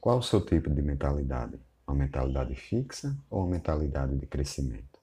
Qual 0.00 0.18
o 0.18 0.22
seu 0.22 0.40
tipo 0.40 0.70
de 0.70 0.80
mentalidade? 0.80 1.58
Uma 1.84 1.96
mentalidade 1.96 2.54
fixa 2.54 3.18
ou 3.28 3.40
uma 3.40 3.50
mentalidade 3.50 4.16
de 4.16 4.26
crescimento? 4.26 5.00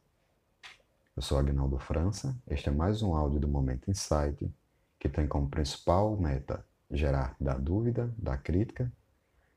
Eu 1.13 1.21
sou 1.21 1.37
Agnaldo 1.37 1.77
França, 1.77 2.33
este 2.47 2.69
é 2.69 2.71
mais 2.71 3.01
um 3.01 3.13
áudio 3.13 3.41
do 3.41 3.47
Momento 3.47 3.91
Insight, 3.91 4.49
que 4.97 5.09
tem 5.09 5.27
como 5.27 5.49
principal 5.49 6.15
meta 6.15 6.65
gerar 6.89 7.35
da 7.41 7.55
dúvida, 7.55 8.09
da 8.17 8.37
crítica, 8.37 8.89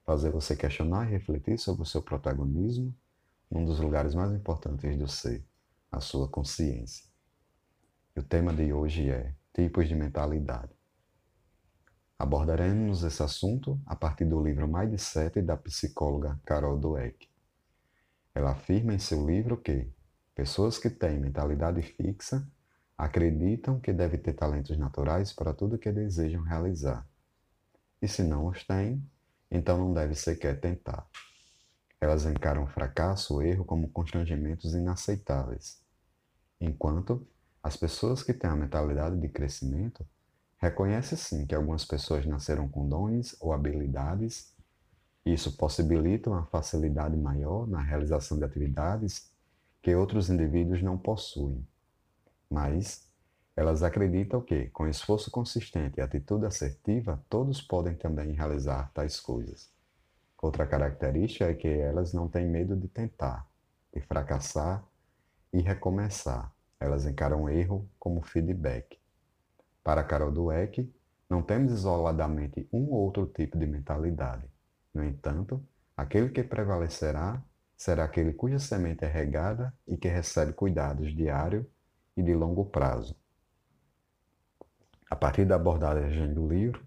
fazer 0.05 0.31
você 0.31 0.57
questionar 0.57 1.07
e 1.07 1.13
refletir 1.13 1.57
sobre 1.57 1.83
o 1.83 1.87
seu 1.87 2.03
protagonismo, 2.03 2.93
um 3.49 3.65
dos 3.65 3.79
lugares 3.79 4.17
mais 4.17 4.33
importantes 4.33 4.99
do 4.99 5.07
ser, 5.07 5.45
a 5.93 6.01
sua 6.01 6.27
consciência. 6.27 7.05
E 8.17 8.19
o 8.19 8.25
tema 8.25 8.53
de 8.53 8.73
hoje 8.73 9.09
é 9.09 9.33
tipos 9.55 9.87
de 9.87 9.95
mentalidade. 9.95 10.78
Abordaremos 12.19 13.05
esse 13.05 13.23
assunto 13.23 13.81
a 13.87 13.95
partir 13.95 14.25
do 14.25 14.43
livro 14.43 14.67
Mais 14.67 15.01
Sete 15.03 15.41
da 15.41 15.57
psicóloga 15.57 16.37
Carol 16.45 16.77
Dweck. 16.77 17.29
Ela 18.35 18.51
afirma 18.51 18.93
em 18.93 18.99
seu 18.99 19.25
livro 19.25 19.57
que 19.57 19.89
pessoas 20.35 20.79
que 20.79 20.91
têm 20.91 21.21
mentalidade 21.21 21.81
fixa 21.81 22.45
acreditam 22.97 23.79
que 23.79 23.93
devem 23.93 24.19
ter 24.19 24.33
talentos 24.33 24.77
naturais 24.77 25.33
para 25.33 25.55
tudo 25.55 25.79
que 25.79 25.93
desejam 25.93 26.43
realizar. 26.43 27.07
E 28.03 28.09
se 28.09 28.25
não 28.25 28.47
os 28.47 28.65
têm, 28.65 29.01
então 29.49 29.79
não 29.79 29.95
deve 29.95 30.17
sequer 30.17 30.59
tentar. 30.59 31.09
Elas 32.01 32.27
encaram 32.27 32.67
fracasso 32.67 33.35
ou 33.35 33.43
erro 33.43 33.65
como 33.65 33.91
constrangimentos 33.91 34.75
inaceitáveis, 34.75 35.81
enquanto 36.61 37.25
as 37.63 37.77
pessoas 37.77 38.25
que 38.25 38.35
têm 38.35 38.51
a 38.51 38.57
mentalidade 38.57 39.21
de 39.21 39.29
crescimento 39.29 40.05
Reconhece 40.59 41.17
sim 41.17 41.47
que 41.47 41.55
algumas 41.55 41.85
pessoas 41.85 42.27
nasceram 42.27 42.69
com 42.69 42.89
dons 42.89 43.37
ou 43.41 43.53
habilidades. 43.53 44.53
Isso 45.25 45.57
possibilita 45.57 46.31
uma 46.31 46.47
facilidade 46.47 47.17
maior 47.17 47.67
na 47.67 47.81
realização 47.81 48.39
de 48.39 48.45
atividades 48.45 49.31
que 49.81 49.95
outros 49.95 50.29
indivíduos 50.29 50.83
não 50.83 50.99
possuem. 50.99 51.65
Mas 52.51 53.09
elas 53.55 53.83
acreditam 53.83 54.41
que, 54.41 54.67
com 54.71 54.89
esforço 54.89 55.31
consistente 55.31 55.99
e 55.99 56.01
atitude 56.01 56.47
assertiva, 56.47 57.23
todos 57.29 57.61
podem 57.61 57.95
também 57.95 58.33
realizar 58.33 58.91
tais 58.93 59.21
coisas. 59.21 59.71
Outra 60.41 60.67
característica 60.67 61.45
é 61.45 61.55
que 61.55 61.69
elas 61.69 62.13
não 62.13 62.29
têm 62.29 62.49
medo 62.49 62.77
de 62.77 62.89
tentar, 62.89 63.49
de 63.93 64.01
fracassar 64.01 64.85
e 65.53 65.61
recomeçar. 65.61 66.53
Elas 66.81 67.05
encaram 67.07 67.45
o 67.45 67.49
erro 67.49 67.89
como 67.99 68.23
feedback. 68.23 68.99
Para 69.89 70.05
Carol 70.05 70.31
Dweck, 70.31 70.95
não 71.31 71.41
temos 71.41 71.73
isoladamente 71.73 72.69
um 72.71 72.91
ou 72.91 73.05
outro 73.05 73.25
tipo 73.25 73.57
de 73.57 73.67
mentalidade. 73.67 74.45
No 74.93 75.03
entanto, 75.03 75.67
aquele 75.97 76.29
que 76.29 76.43
prevalecerá 76.43 77.43
será 77.75 78.05
aquele 78.05 78.35
cuja 78.35 78.59
semente 78.59 79.07
é 79.07 79.09
regada 79.09 79.75
e 79.87 79.97
que 79.97 80.07
recebe 80.07 80.53
cuidados 80.53 81.17
diário 81.17 81.67
e 82.15 82.23
de 82.23 82.35
longo 82.35 82.67
prazo. 82.67 83.17
A 85.11 85.17
partir 85.17 85.47
da 85.47 85.57
abordagem 85.57 86.35
do 86.35 86.47
livro, 86.47 86.87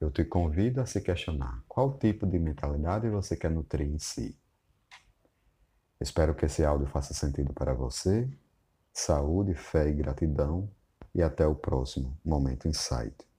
eu 0.00 0.10
te 0.10 0.24
convido 0.24 0.80
a 0.80 0.86
se 0.86 1.00
questionar 1.00 1.62
qual 1.68 1.98
tipo 1.98 2.26
de 2.26 2.40
mentalidade 2.40 3.08
você 3.08 3.36
quer 3.36 3.52
nutrir 3.52 3.86
em 3.86 4.00
si. 4.00 4.36
Espero 6.00 6.34
que 6.34 6.46
esse 6.46 6.64
áudio 6.64 6.88
faça 6.88 7.14
sentido 7.14 7.52
para 7.52 7.74
você. 7.74 8.28
Saúde, 8.92 9.54
fé 9.54 9.88
e 9.88 9.92
gratidão 9.92 10.68
e 11.14 11.22
até 11.22 11.46
o 11.46 11.54
próximo 11.54 12.16
Momento 12.24 12.68
Insight. 12.68 13.29